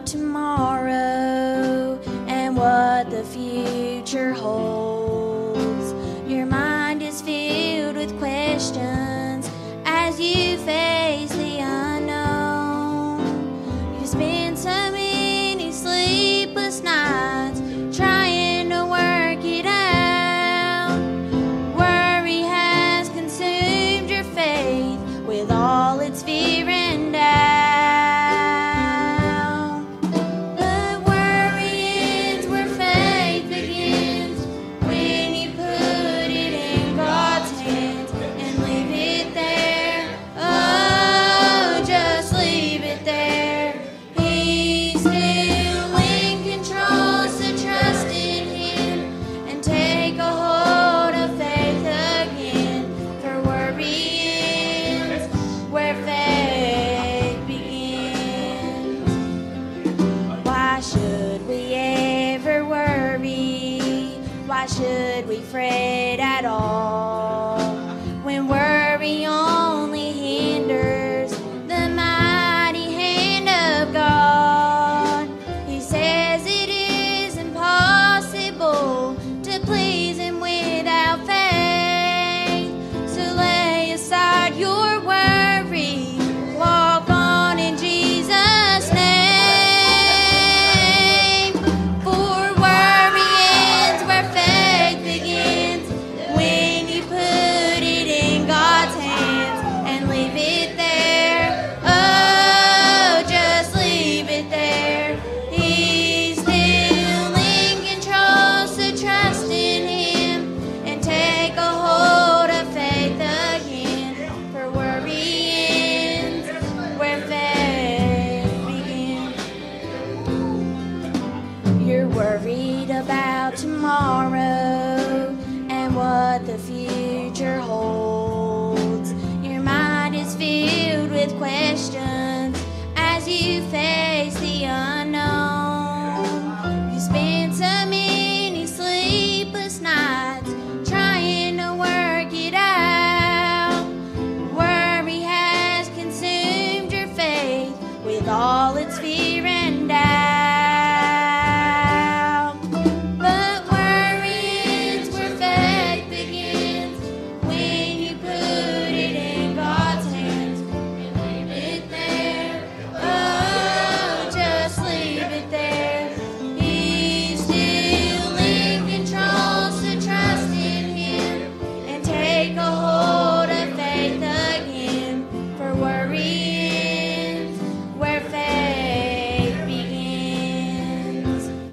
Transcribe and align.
about 0.00 0.06
tomorrow 0.06 1.98
and 2.26 2.56
what 2.56 3.10
the 3.10 3.24
future 3.24 4.32
holds. 4.32 5.94
Your 6.30 6.46
mind 6.46 7.02
is 7.02 7.20
filled 7.20 7.96
with 7.96 8.16
questions 8.18 9.50
as 9.84 10.20
you 10.20 10.56
face 10.58 11.30
the 11.30 11.58
unknown. 11.60 13.20
You 14.00 14.06
spend 14.06 14.58
so 14.58 14.90
many 14.92 15.72
sleepless 15.72 16.82
nights. 16.82 17.29
should 64.76 65.26
we 65.26 65.40
fret 65.40 66.20
at 66.20 66.44
all? 66.44 66.79